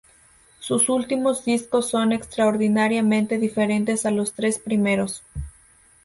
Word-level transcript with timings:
Sus 0.57 0.89
últimos 0.89 1.45
discos 1.45 1.87
son 1.89 2.11
extraordinariamente 2.11 3.37
diferentes 3.37 4.03
a 4.03 4.09
los 4.09 4.33
tres 4.33 4.57
primeros. 4.57 5.21